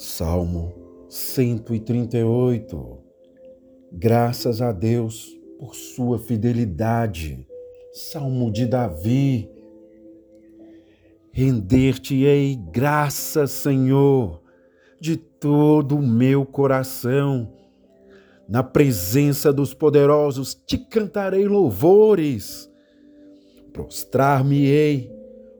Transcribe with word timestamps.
Salmo 0.00 0.72
138. 1.08 2.98
Graças 3.90 4.62
a 4.62 4.70
Deus 4.70 5.36
por 5.58 5.74
sua 5.74 6.20
fidelidade. 6.20 7.44
Salmo 7.92 8.48
de 8.52 8.64
Davi. 8.64 9.50
Render-te-ei 11.32 12.54
graças, 12.70 13.50
Senhor, 13.50 14.40
de 15.00 15.16
todo 15.16 15.96
o 15.96 16.06
meu 16.06 16.46
coração. 16.46 17.52
Na 18.48 18.62
presença 18.62 19.52
dos 19.52 19.74
poderosos 19.74 20.54
te 20.54 20.78
cantarei 20.78 21.48
louvores. 21.48 22.70
Prostrar-me-ei 23.72 25.10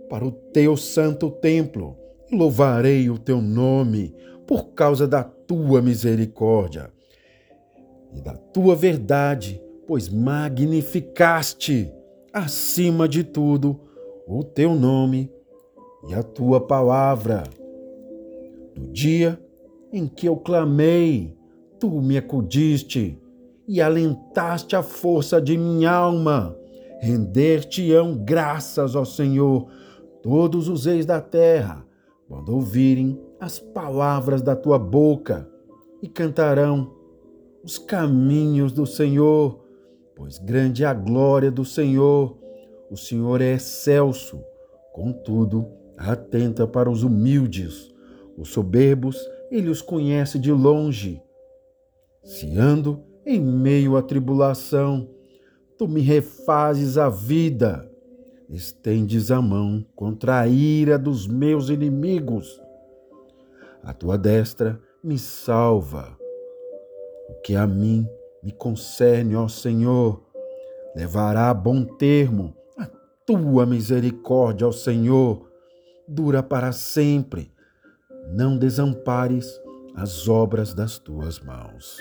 para 0.09 0.25
o 0.25 0.31
teu 0.31 0.77
santo 0.77 1.29
templo 1.29 1.97
louvarei 2.31 3.09
o 3.11 3.19
teu 3.19 3.41
nome 3.41 4.15
por 4.47 4.71
causa 4.71 5.07
da 5.07 5.23
tua 5.23 5.81
misericórdia 5.81 6.91
e 8.15 8.21
da 8.21 8.35
tua 8.35 8.75
verdade, 8.75 9.61
pois 9.87 10.09
magnificaste 10.09 11.93
acima 12.33 13.09
de 13.09 13.25
tudo 13.25 13.81
o 14.27 14.45
teu 14.45 14.75
nome 14.75 15.31
e 16.09 16.15
a 16.15 16.23
tua 16.23 16.61
palavra. 16.61 17.45
No 18.77 18.93
dia 18.93 19.41
em 19.93 20.07
que 20.07 20.27
eu 20.27 20.37
clamei, 20.37 21.37
tu 21.81 21.91
me 22.03 22.17
acudiste 22.19 23.19
e 23.67 23.81
alentaste 23.81 24.77
a 24.77 24.83
força 24.83 25.41
de 25.41 25.57
minha 25.57 25.91
alma. 25.91 26.57
Render-te-ão 27.01 28.17
graças, 28.17 28.95
ó 28.95 29.05
Senhor, 29.05 29.71
todos 30.23 30.69
os 30.69 30.85
reis 30.85 31.07
da 31.07 31.21
terra, 31.21 31.87
quando 32.29 32.55
ouvirem 32.55 33.19
as 33.41 33.59
palavras 33.59 34.43
da 34.43 34.55
tua 34.55 34.79
boca 34.79 35.49
e 36.03 36.09
cantarão 36.09 36.95
os 37.65 37.79
caminhos 37.79 38.71
do 38.71 38.87
Senhor, 38.87 39.65
pois 40.15 40.39
grande 40.39 40.85
é 40.85 40.87
a 40.87 40.95
glória 40.95 41.51
do 41.51 41.65
Senhor. 41.65 42.37
O 42.91 42.97
Senhor 42.97 43.41
é 43.41 43.55
excelso, 43.55 44.43
contudo, 44.93 45.67
atenta 45.97 46.67
para 46.67 46.91
os 46.91 47.03
humildes. 47.03 47.93
Os 48.37 48.51
soberbos, 48.51 49.19
ele 49.51 49.71
os 49.71 49.81
conhece 49.81 50.39
de 50.39 50.53
longe. 50.53 51.21
Se 52.23 52.59
ando 52.59 53.03
em 53.25 53.41
meio 53.41 53.97
à 53.97 54.03
tribulação, 54.03 55.09
tu 55.77 55.89
me 55.89 56.01
refazes 56.01 56.99
a 56.99 57.09
vida, 57.09 57.91
estendes 58.49 59.31
a 59.31 59.41
mão 59.43 59.85
contra 59.95 60.41
a 60.41 60.47
ira 60.47 60.99
dos 60.99 61.27
meus 61.27 61.69
inimigos 61.69 62.61
a 63.83 63.93
tua 63.95 64.19
destra 64.19 64.79
me 65.03 65.19
salva. 65.19 66.15
O 67.29 67.41
que 67.43 67.55
a 67.57 67.67
mim 67.67 68.07
me 68.43 68.53
concerne, 68.53 69.37
ó 69.37 69.49
Senhor, 69.49 70.23
levará 70.95 71.49
a 71.49 71.55
bom 71.55 71.85
termo 71.85 72.55
a 72.77 72.87
tua 73.25 73.65
misericórdia, 73.65 74.67
ó 74.67 74.73
Senhor, 74.73 75.49
dura 76.07 76.43
para 76.43 76.73
sempre. 76.73 77.51
Não 78.31 78.59
desampares 78.59 79.59
as 79.95 80.29
obras 80.29 80.75
das 80.75 80.99
tuas 80.99 81.41
mãos. 81.41 81.97